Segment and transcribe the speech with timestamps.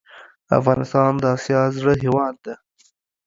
[0.59, 2.53] افغانستان د اسیا زړه هیواد ده